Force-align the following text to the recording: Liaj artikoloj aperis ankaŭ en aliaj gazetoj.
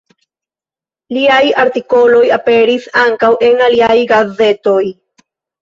Liaj 1.17 1.41
artikoloj 1.65 2.23
aperis 2.39 2.89
ankaŭ 3.05 3.31
en 3.51 3.63
aliaj 3.67 3.99
gazetoj. 4.15 4.83